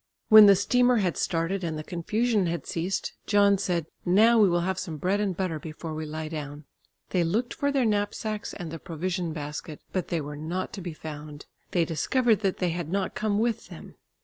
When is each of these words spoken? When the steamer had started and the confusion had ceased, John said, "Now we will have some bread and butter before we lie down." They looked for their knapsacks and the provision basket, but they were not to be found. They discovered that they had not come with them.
When 0.29 0.47
the 0.47 0.55
steamer 0.55 0.95
had 0.97 1.15
started 1.15 1.63
and 1.63 1.77
the 1.77 1.83
confusion 1.83 2.47
had 2.47 2.65
ceased, 2.65 3.13
John 3.27 3.59
said, 3.59 3.85
"Now 4.03 4.39
we 4.39 4.49
will 4.49 4.61
have 4.61 4.79
some 4.79 4.97
bread 4.97 5.21
and 5.21 5.37
butter 5.37 5.59
before 5.59 5.93
we 5.93 6.07
lie 6.07 6.27
down." 6.27 6.65
They 7.11 7.23
looked 7.23 7.53
for 7.53 7.71
their 7.71 7.85
knapsacks 7.85 8.55
and 8.55 8.71
the 8.71 8.79
provision 8.79 9.31
basket, 9.31 9.79
but 9.93 10.07
they 10.07 10.19
were 10.19 10.35
not 10.35 10.73
to 10.73 10.81
be 10.81 10.93
found. 10.95 11.45
They 11.69 11.85
discovered 11.85 12.39
that 12.39 12.57
they 12.57 12.69
had 12.71 12.89
not 12.89 13.13
come 13.13 13.37
with 13.37 13.67
them. 13.67 13.93